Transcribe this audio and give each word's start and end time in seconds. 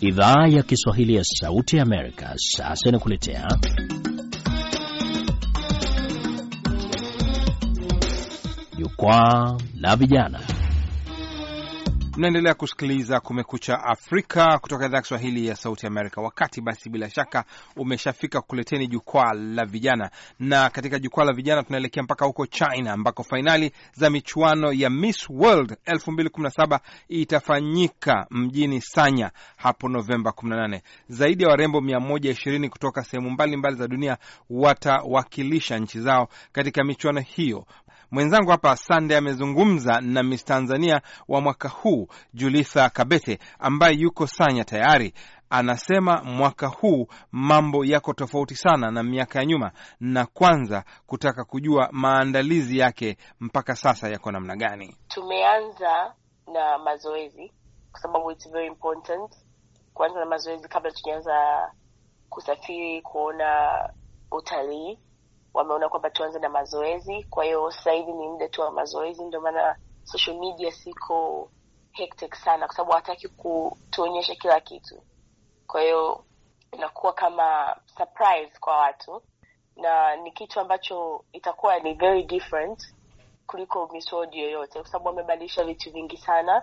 Idhaa 0.00 0.46
ya 0.48 0.62
Kiswahili 0.62 1.14
ya 1.14 1.24
Sauti 1.24 1.76
ya 1.76 1.82
Amerika 1.82 2.32
sasa 2.36 2.88
inakuletea 2.88 3.48
Jukwaa 8.78 9.58
la 9.74 9.96
Vijana. 9.96 10.55
Mnaendelea 12.16 12.54
kusikiliza 12.54 13.20
Kumekucha 13.20 13.84
Afrika 13.84 14.58
kutoka 14.58 14.86
idhaa 14.86 14.96
ya 14.96 15.02
Kiswahili 15.02 15.46
ya 15.46 15.56
Sauti 15.56 15.86
Amerika. 15.86 16.20
Wakati 16.20 16.60
basi 16.60 16.90
bila 16.90 17.10
shaka 17.10 17.44
umeshafika 17.76 18.40
kuleteni 18.40 18.86
jukwaa 18.86 19.32
la 19.34 19.64
vijana, 19.66 20.10
na 20.38 20.70
katika 20.70 20.98
jukwaa 20.98 21.24
la 21.24 21.32
vijana 21.32 21.62
tunaelekea 21.62 22.02
mpaka 22.02 22.24
huko 22.24 22.46
China 22.46 22.92
ambako 22.92 23.22
fainali 23.22 23.72
za 23.92 24.10
michuano 24.10 24.72
ya 24.72 24.90
Miss 24.90 25.30
World 25.30 25.76
2017 25.86 26.78
itafanyika 27.08 28.26
mjini 28.30 28.80
Sanya 28.80 29.30
hapo 29.56 29.88
Novemba 29.88 30.30
18. 30.30 30.80
Zaidi 31.08 31.42
ya 31.42 31.48
warembo 31.48 31.80
120 31.80 32.68
kutoka 32.68 33.04
sehemu 33.04 33.30
mbalimbali 33.30 33.76
za 33.76 33.88
dunia 33.88 34.16
watawakilisha 34.50 35.78
nchi 35.78 36.00
zao 36.00 36.28
katika 36.52 36.84
michuano 36.84 37.20
hiyo. 37.20 37.66
Mwenzangu 38.10 38.50
hapa 38.50 38.76
Sande 38.76 39.16
amezungumza 39.16 40.00
na 40.00 40.22
Miss 40.22 40.44
Tanzania 40.44 41.00
wa 41.28 41.40
mwaka 41.40 41.68
huu 41.68 42.08
Julitha 42.34 42.88
Kabete 42.90 43.38
ambaye 43.58 43.94
yuko 43.96 44.26
Sanya 44.26 44.64
tayari. 44.64 45.14
Anasema 45.50 46.22
mwaka 46.24 46.66
huu 46.66 47.06
mambo 47.32 47.84
yako 47.84 48.12
tofauti 48.12 48.54
sana 48.56 48.90
na 48.90 49.02
miaka 49.02 49.38
ya 49.38 49.44
nyuma, 49.46 49.72
na 50.00 50.26
kwanza 50.26 50.84
kutaka 51.06 51.44
kujua 51.44 51.88
maandalizi 51.92 52.78
yake 52.78 53.16
mpaka 53.40 53.76
sasa 53.76 54.08
yako 54.08 54.32
namna 54.32 54.56
gani. 54.56 54.96
Tumeanza 55.08 56.14
na 56.52 56.78
mazoezi 56.78 57.52
kwa 57.92 58.00
sababu 58.00 58.30
it's 58.30 58.50
very 58.52 58.66
important 58.66 59.34
kuanza 59.94 60.20
na 60.20 60.26
mazoezi 60.26 60.68
kabla 60.68 60.90
tujaanza 60.90 61.70
kusafiri 62.30 63.02
kuona 63.02 63.78
utalii 64.30 64.98
wameona 65.56 65.88
kwamba 65.88 66.10
tuanze 66.10 66.38
na 66.38 66.48
mazoezi. 66.48 67.24
Kwa 67.24 67.44
hiyo 67.44 67.70
sasa 67.70 67.92
hivi 67.92 68.12
ni 68.12 68.28
muda 68.28 68.48
tu 68.48 68.60
wa 68.60 68.70
mazoezi, 68.70 69.24
ndio 69.24 69.40
maana 69.40 69.76
social 70.04 70.36
media 70.38 70.72
siko 70.72 71.50
hectic 71.92 72.34
sana, 72.34 72.66
kwa 72.66 72.76
sababu 72.76 72.90
hawataki 72.90 73.28
kutuonyesha 73.28 74.34
kila 74.34 74.60
kitu. 74.60 75.02
Kwa 75.66 75.80
hiyo 75.82 76.24
inakuwa 76.72 77.12
kama 77.12 77.76
surprise 77.98 78.58
kwa 78.60 78.76
watu, 78.76 79.22
na 79.76 80.16
ni 80.16 80.32
kitu 80.32 80.60
ambacho 80.60 81.24
itakuwa 81.32 81.78
ni 81.78 81.94
very 81.94 82.22
different 82.22 82.94
kuliko 83.46 83.88
Miss 83.92 84.12
yoyote, 84.12 84.78
kwa 84.80 84.88
sababu 84.88 85.06
wamebadilisha 85.08 85.64
vitu 85.64 85.92
vingi 85.92 86.16
sana. 86.16 86.62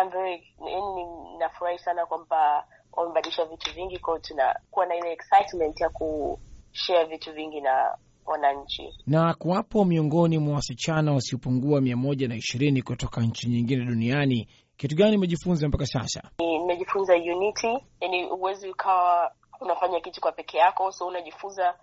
I'm 0.00 0.10
very 0.10 0.54
yani, 0.66 1.06
nafurahi 1.38 1.78
sana 1.78 2.06
kwamba 2.06 2.66
wamebadilisha 2.92 3.44
vitu 3.44 3.74
vingi, 3.74 3.98
kwa 3.98 4.14
hiyo 4.14 4.22
tunakuwa 4.28 4.86
na 4.86 4.94
ile 4.96 5.12
excitement 5.12 5.80
ya 5.80 5.88
kushare 5.90 7.04
vitu 7.04 7.32
vingi 7.32 7.60
na 7.60 7.98
wananchi 8.26 8.94
na 9.06 9.34
kuwapo 9.34 9.84
miongoni 9.84 10.38
mwa 10.38 10.54
wasichana 10.54 11.12
wasiopungua 11.12 11.80
mia 11.80 11.96
moja 11.96 12.28
na 12.28 12.34
ishirini 12.36 12.82
kutoka 12.82 13.20
nchi 13.20 13.48
nyingine 13.48 13.84
duniani. 13.84 14.48
Kitu 14.76 14.96
gani 14.96 15.16
umejifunza 15.16 15.68
mpaka 15.68 15.86
sasa? 15.86 16.22
Nimejifunza 16.38 17.14
unity, 17.14 17.78
yani 18.00 18.24
huwezi 18.24 18.68
ukawa 18.70 19.32
unafanya 19.60 20.00
kitu 20.00 20.20
kwa 20.20 20.32
peke 20.32 20.58
yako, 20.58 20.92
so 20.92 21.06
unajifunza 21.06 21.74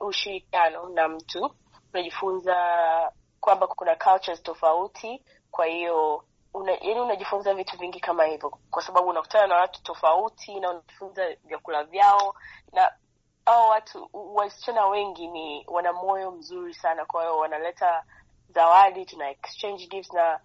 ushirikiano 0.00 0.88
na 0.88 1.08
mtu, 1.08 1.50
unajifunza 1.94 2.54
kwamba 3.40 3.66
kuna 3.66 3.96
cultures 3.96 4.42
tofauti, 4.42 5.22
kwa 5.50 5.66
hiyo 5.66 6.24
una, 6.54 6.72
yani 6.72 7.00
unajifunza 7.00 7.54
vitu 7.54 7.78
vingi 7.78 8.00
kama 8.00 8.24
hivyo, 8.24 8.58
kwa 8.70 8.82
sababu 8.82 9.08
unakutana 9.08 9.46
na 9.46 9.54
watu 9.56 9.82
tofauti 9.82 10.60
na 10.60 10.70
unajifunza 10.70 11.22
vyakula 11.44 11.84
vyao 11.84 12.34
na 12.72 12.92
hao 13.46 13.68
watu 13.68 14.08
wasichana 14.12 14.86
wengi 14.86 15.26
ni 15.26 15.64
wana 15.68 15.92
moyo 15.92 16.30
mzuri 16.30 16.74
sana, 16.74 17.04
kwa 17.06 17.22
hiyo 17.22 17.36
wanaleta 17.38 18.04
zawadi, 18.48 19.06
tuna 19.06 19.30
exchange 19.30 19.86
gifts, 19.86 20.12
na 20.12 20.40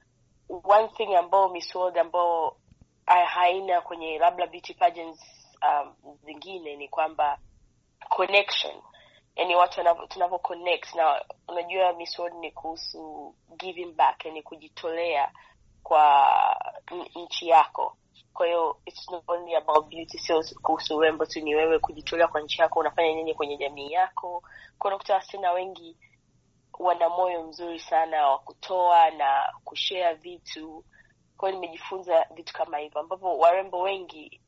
one 0.63 0.87
thing 0.87 1.15
ambao 1.15 1.49
Miss 1.49 1.75
ambao 1.75 2.57
haina 3.05 3.81
kwenye 3.81 4.19
labda 4.19 4.47
beauty 4.47 4.73
pageants 4.73 5.21
um, 5.61 6.15
zingine 6.23 6.75
ni 6.75 6.87
kwamba 6.89 7.37
connection, 8.09 8.81
yani 9.35 9.55
watu 9.55 9.81
tunavyo 10.07 10.39
connect, 10.39 10.95
na 10.95 11.25
unajua 11.47 11.93
Miss 11.93 12.19
ni 12.19 12.51
kuhusu 12.51 13.35
giving 13.57 13.91
back, 13.91 14.25
yani 14.25 14.43
kujitolea 14.43 15.31
kwa 15.83 16.27
nchi 17.15 17.47
yako 17.49 17.97
kwa 18.33 18.45
hiyo 18.45 18.77
it's 18.85 19.11
not 19.11 19.23
only 19.27 19.55
about 19.55 19.87
beauty, 19.89 20.17
sio 20.17 20.43
kuhusu 20.61 20.97
urembo 20.97 21.25
tu, 21.25 21.39
ni 21.41 21.55
wewe 21.55 21.79
kujitolea 21.79 22.27
kwa 22.27 22.41
nchi 22.41 22.61
yako, 22.61 22.79
unafanya 22.79 23.13
nini 23.13 23.33
kwenye 23.33 23.57
jamii 23.57 23.91
yako. 23.91 24.43
Kwa 24.77 24.87
unakuta 24.89 25.13
wasichana 25.13 25.51
wengi 25.51 25.97
wana 26.79 27.09
moyo 27.09 27.43
mzuri 27.47 27.79
sana 27.79 28.27
wa 28.27 28.39
kutoa 28.39 29.09
na 29.11 29.53
kushare 29.63 30.13
vitu. 30.15 30.83
Kwa 31.37 31.49
hiyo 31.49 31.61
nimejifunza 31.61 32.25
vitu 32.35 32.53
kama 32.53 32.77
hivyo, 32.77 33.01
ambapo 33.01 33.37
warembo 33.37 33.81
wengi, 33.81 34.41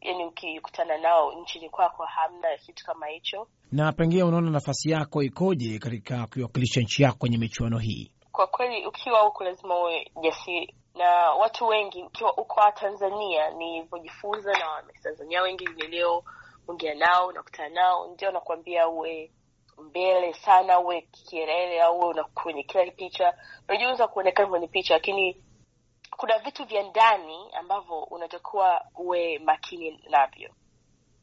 yani 0.00 0.24
ukikutana 0.24 0.98
nao 0.98 1.32
nchini 1.42 1.70
kwako, 1.70 2.04
hamna 2.04 2.48
kitu 2.66 2.84
kama 2.86 3.06
hicho. 3.06 3.48
Na 3.72 3.92
pengine 3.92 4.22
unaona 4.22 4.50
nafasi 4.50 4.90
yako 4.90 5.22
ikoje 5.22 5.78
katika 5.78 6.26
kuiwakilisha 6.26 6.80
nchi 6.80 7.02
yako 7.02 7.18
kwenye 7.18 7.38
michuano 7.38 7.78
hii? 7.78 8.10
Kwa 8.32 8.46
kweli, 8.46 8.86
ukiwa 8.86 9.20
huku 9.20 9.42
lazima 9.42 9.78
uwe 9.80 10.10
jasiri 10.22 10.74
na 10.94 11.30
watu 11.32 11.66
wengi 11.66 12.02
ukiwa 12.02 12.36
uko 12.38 12.60
Tanzania, 12.74 13.50
nilivyojifunza 13.50 14.52
na 14.58 14.68
Watanzania 14.70 15.42
wengi 15.42 15.64
nilioongea 15.64 16.94
nao 16.94 17.32
nakutana 17.32 17.68
nao, 17.68 18.06
ndio 18.06 18.30
nakuambia 18.30 18.88
uwe 18.88 19.32
mbele 19.78 20.32
sana, 20.34 20.78
uwe 20.80 21.00
kielele 21.00 21.82
au 21.82 22.14
kwenye 22.34 22.62
kila 22.62 22.90
picha. 22.90 23.34
Unajua 23.68 23.86
unaweza 23.86 24.08
kuonekana 24.08 24.48
kwenye 24.48 24.66
picha, 24.68 24.94
lakini 24.94 25.42
kuna 26.16 26.38
vitu 26.38 26.64
vya 26.64 26.82
ndani 26.82 27.52
ambavyo 27.52 28.02
unatakiwa 28.02 28.84
uwe 28.96 29.38
makini 29.38 30.00
navyo 30.10 30.54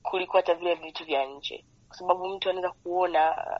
kuliko 0.04 0.38
hata 0.38 0.56
vile 0.56 0.76
vitu 0.76 1.06
vya 1.06 1.26
nje, 1.26 1.66
kwa 1.88 1.98
sababu 1.98 2.28
mtu 2.30 2.50
anaweza 2.50 2.72
kuona 2.84 3.60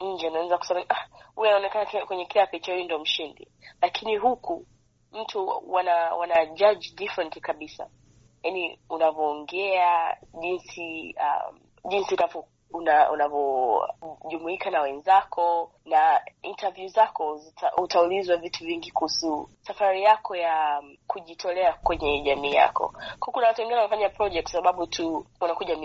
nje, 0.00 0.26
anaweza 0.26 0.58
kusema 0.58 0.84
ah, 0.88 1.06
anaonekana 1.36 2.06
kwenye 2.06 2.26
kila 2.26 2.46
picha, 2.46 2.72
huyu 2.72 2.84
ndo 2.84 2.98
mshindi, 2.98 3.48
lakini 3.82 4.16
huku 4.16 4.66
mtu 5.22 5.62
wana 5.68 6.14
wana 6.14 6.46
judge 6.46 6.90
different 6.96 7.40
kabisa, 7.40 7.90
yaani 8.42 8.78
unavyoongea, 8.90 10.16
jinsi 10.40 11.14
um, 11.20 11.60
jinsi 11.90 12.16
unavyojumuika 13.12 14.70
na 14.70 14.80
wenzako 14.82 15.72
na 15.84 16.20
interview 16.42 16.88
zako 16.88 17.40
utaulizwa 17.78 18.36
vitu 18.36 18.64
vingi 18.64 18.90
kuhusu 18.90 19.50
safari 19.60 20.02
yako 20.02 20.36
ya 20.36 20.80
um, 20.82 20.96
kujitolea 21.06 21.72
kwenye 21.72 22.20
jamii 22.22 22.52
yako. 22.52 22.94
Kwa 23.18 23.32
kuna 23.32 23.46
watu 23.46 23.60
wengine 23.60 23.76
wanafanya 23.76 24.08
project 24.08 24.48
sababu 24.48 24.86
tu 24.86 25.26
wanakuja 25.40 25.76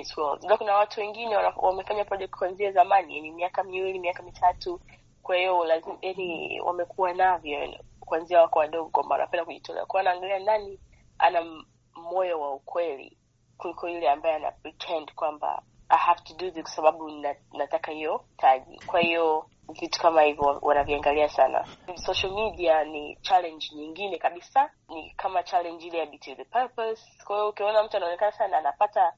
na 0.44 0.58
kuna 0.58 0.76
watu 0.76 1.00
wengine 1.00 1.36
wamefanya 1.58 2.06
project 2.06 2.32
kuanzia 2.36 2.72
zamani, 2.72 3.16
yani 3.16 3.32
miaka 3.32 3.64
miwili 3.64 4.00
miaka 4.00 4.24
mitatu, 4.24 4.80
kwa 5.22 5.36
hiyo 5.36 5.66
lazima 5.66 5.98
yani 6.02 6.62
wamekuwa 6.62 7.14
navyo 7.14 7.78
kuanzia 8.14 8.42
wako 8.42 8.60
wadogo 8.60 8.90
kwamba 8.90 9.16
wanapenda 9.16 9.46
kujitolea 9.46 9.86
kwao, 9.86 10.02
anaangalia 10.02 10.40
nani 10.40 10.80
ana 11.20 11.64
moyo 11.96 12.42
wa 12.42 12.54
ukweli 12.54 13.18
kuliko 13.58 13.90
yule 13.90 14.10
ambaye 14.10 14.36
ana 14.36 14.52
pretend 14.52 15.14
kwamba 15.16 15.64
I 15.90 15.98
have 15.98 16.22
to 16.24 16.34
do 16.34 16.52
this 16.52 16.64
kwa 16.64 16.72
sababu 16.72 17.10
na, 17.10 17.36
nataka 17.54 17.92
hiyo 17.92 18.26
taji. 18.38 18.80
Kwa 18.86 19.00
hiyo 19.00 19.50
vitu 19.80 20.00
kama 20.02 20.22
hivyo 20.22 20.60
wanaviangalia 20.62 21.30
sana. 21.30 21.68
Social 21.96 22.32
media 22.34 22.84
ni 22.84 23.16
challenge 23.22 23.68
nyingine 23.76 24.18
kabisa, 24.18 24.72
ni 24.90 25.10
kama 25.18 25.44
challenge 25.44 25.88
ile 25.88 25.98
ya 25.98 26.06
Beauty 26.06 26.36
Purpose. 26.36 27.04
Kwa 27.28 27.36
hiyo 27.36 27.50
ukiona 27.50 27.84
mtu 27.84 27.98
anaonekana 27.98 28.32
sana 28.32 28.58
anapata 28.58 29.14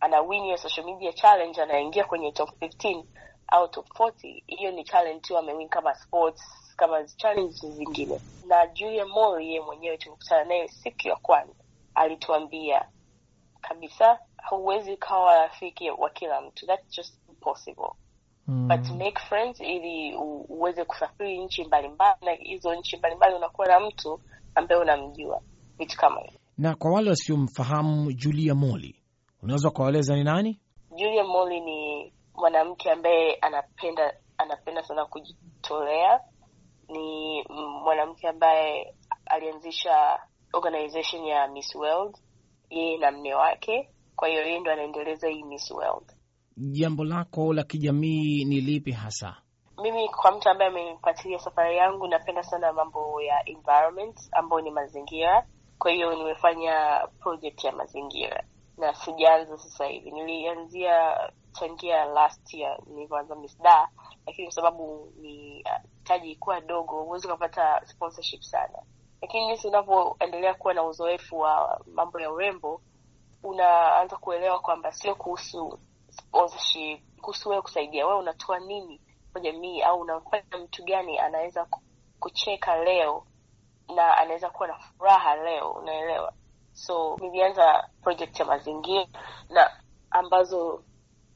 ana 0.00 0.20
win 0.20 0.44
ya 0.46 0.56
social 0.56 0.86
media 0.86 1.12
challenge, 1.12 1.62
anaingia 1.62 2.04
kwenye 2.04 2.32
top 2.32 2.50
15 2.62 3.04
au 3.48 3.68
top 3.68 3.86
40, 4.00 4.42
hiyo 4.46 4.70
ni 4.70 4.84
challenge 4.84 5.20
tu, 5.20 5.38
amewin 5.38 5.68
kama 5.68 5.94
sports 5.94 6.59
kama 6.80 7.04
challenges 7.04 7.66
zingine. 7.66 8.20
Na 8.48 8.66
Julia 8.66 9.06
Moore 9.06 9.44
yeye 9.46 9.60
mwenyewe 9.60 9.96
tulikutana 9.98 10.44
naye 10.44 10.68
siku 10.68 11.08
ya 11.08 11.16
kwanza, 11.16 11.54
alituambia 11.94 12.84
kabisa, 13.60 14.18
huwezi 14.50 14.92
ukawa 14.92 15.36
rafiki 15.36 15.90
wa 15.90 16.10
kila 16.10 16.40
mtu, 16.40 16.66
that's 16.66 16.96
just 16.96 17.18
impossible 17.28 17.90
mm. 18.46 18.68
But 18.68 18.90
make 18.90 19.20
friends 19.28 19.60
ili 19.60 20.14
uweze 20.48 20.84
kusafiri 20.84 21.38
nchi 21.44 21.64
mbalimbali, 21.64 22.16
na 22.26 22.32
hizo 22.32 22.74
nchi 22.74 22.96
mbalimbali 22.96 23.34
unakuwa 23.34 23.66
na 23.68 23.80
mtu 23.80 24.20
ambaye 24.54 24.80
unamjua, 24.80 25.40
vitu 25.78 25.96
kama 25.96 26.20
hivyo. 26.20 26.40
Na 26.58 26.74
kwa 26.74 26.90
wale 26.92 27.10
wasiomfahamu 27.10 28.12
Julia 28.12 28.54
Moore, 28.54 28.94
unaweza 29.42 29.70
kuwaeleza 29.70 30.14
ni 30.16 30.24
nani? 30.24 30.60
Julia 30.96 31.24
Moore 31.24 31.60
ni 31.60 32.12
mwanamke 32.34 32.90
ambaye 32.90 33.34
anapenda 33.34 34.14
anapenda 34.38 34.82
sana 34.82 35.06
kujitolea 35.06 36.20
ni 36.92 37.42
mwanamke 37.84 38.28
ambaye 38.28 38.94
alianzisha 39.26 40.18
organization 40.52 41.24
ya 41.24 41.48
Miss 41.48 41.74
World, 41.74 42.16
yeye 42.70 42.98
na 42.98 43.10
mme 43.10 43.34
wake. 43.34 43.90
Kwa 44.16 44.28
hiyo 44.28 44.42
yeye 44.42 44.60
ndo 44.60 44.70
anaendeleza 44.72 45.28
hii 45.28 45.42
Miss 45.44 45.70
World. 45.70 46.12
Jambo 46.56 47.04
lako 47.04 47.52
la 47.52 47.62
kijamii 47.62 48.44
ni 48.44 48.60
lipi 48.60 48.92
hasa? 48.92 49.36
Mimi 49.82 50.08
kwa 50.08 50.32
mtu 50.32 50.48
ambaye 50.48 50.70
amenifuatilia 50.70 51.38
safari 51.38 51.76
yangu, 51.76 52.06
napenda 52.08 52.42
sana 52.42 52.72
mambo 52.72 53.22
ya 53.22 53.48
environment 53.48 54.18
ambayo 54.32 54.62
ni 54.62 54.70
mazingira. 54.70 55.46
Kwa 55.78 55.90
hiyo 55.90 56.14
nimefanya 56.14 57.06
project 57.20 57.64
ya 57.64 57.72
mazingira 57.72 58.44
na 58.78 58.94
sijaanza 58.94 59.58
sasa 59.58 59.86
hivi, 59.86 60.10
nilianzia 60.10 61.18
changia 61.52 62.04
last 62.04 62.54
year 62.54 62.78
nilivyoanza 62.86 63.34
Miss 63.36 63.58
Da, 63.62 63.88
lakini 64.26 64.46
kwa 64.46 64.54
sababu 64.54 65.12
ni 65.20 65.62
uh, 65.62 65.90
taji 66.04 66.36
kuwa 66.36 66.60
dogo, 66.60 67.02
huwezi 67.02 67.26
ukapata 67.26 67.86
sponsorship 67.86 68.40
sana, 68.42 68.78
lakini 69.22 69.46
jinsi 69.46 69.68
unavyoendelea 69.68 70.54
kuwa 70.54 70.74
na 70.74 70.82
uzoefu 70.84 71.38
wa 71.38 71.80
mambo 71.86 72.20
ya 72.20 72.30
urembo, 72.32 72.82
unaanza 73.42 74.16
kuelewa 74.16 74.58
kwamba 74.60 74.92
sio 74.92 75.14
kuhusu 75.14 75.78
sponsorship, 76.10 77.00
kuhusu 77.20 77.48
wewe 77.48 77.62
kusaidia, 77.62 78.06
wewe 78.06 78.18
unatoa 78.18 78.58
nini 78.58 79.00
kwa 79.32 79.40
jamii, 79.40 79.82
au 79.82 80.00
unamfanya 80.00 80.58
mtu 80.64 80.84
gani 80.84 81.18
anaweza 81.18 81.66
kucheka 82.20 82.76
leo 82.84 83.26
na 83.94 84.16
anaweza 84.16 84.50
kuwa 84.50 84.68
na 84.68 84.78
furaha 84.78 85.36
leo, 85.36 85.70
unaelewa? 85.70 86.32
So 86.72 87.16
nilianza 87.20 87.88
project 88.02 88.40
ya 88.40 88.44
mazingira 88.46 89.06
na 89.48 89.70
ambazo 90.10 90.84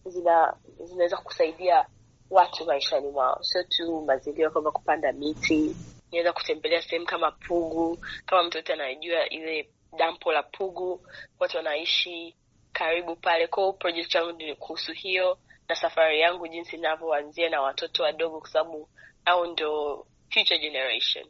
zina 0.05 0.57
zinaweza 0.85 1.17
kusaidia 1.17 1.87
watu 2.35 2.65
maishani 2.65 3.09
mwao, 3.11 3.39
sio 3.43 3.63
tu 3.63 4.01
mazingira 4.01 4.51
kwamba 4.51 4.71
kupanda 4.71 5.13
miti. 5.13 5.77
Niweza 6.13 6.33
kutembelea 6.33 6.83
sehemu 6.83 7.07
kama 7.07 7.31
Pugu, 7.31 7.99
kama 8.27 8.43
mtu 8.43 8.59
yote 8.59 8.73
anajua 8.73 9.29
ile 9.29 9.69
dampo 9.99 10.33
la 10.33 10.43
Pugu, 10.43 11.01
watu 11.41 11.57
wanaishi 11.57 12.37
karibu 12.73 13.17
pale. 13.17 13.47
Kwao 13.47 13.73
project 13.73 14.15
yangu 14.15 14.33
ni 14.33 14.55
kuhusu 14.55 14.93
hiyo 14.93 15.39
na 15.69 15.75
safari 15.75 16.21
yangu 16.21 16.49
jinsi 16.49 16.77
inavyoanzia 16.77 17.51
na 17.51 17.61
watoto 17.63 18.03
wadogo, 18.03 18.41
kwa 18.41 18.49
sababu 18.51 18.89
au 19.25 19.47
ndo 19.47 20.07
future 20.31 20.59
generation. 20.59 21.27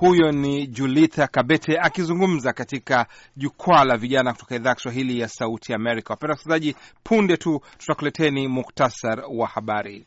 Huyo 0.00 0.32
ni 0.32 0.66
Julitha 0.66 1.26
Kabete 1.26 1.78
akizungumza 1.78 2.52
katika 2.52 3.06
jukwaa 3.36 3.84
la 3.84 3.96
vijana 3.96 4.32
kutoka 4.32 4.54
idhaa 4.56 4.68
ya 4.70 4.74
Kiswahili 4.74 5.20
ya 5.20 5.28
Sauti 5.28 5.74
Amerika. 5.74 6.12
Wapenda 6.12 6.32
wasikilizaji, 6.32 6.76
punde 7.04 7.36
tu 7.36 7.60
tutakuleteni 7.78 8.48
muktasar 8.48 9.24
wa 9.30 9.48
habari. 9.48 10.06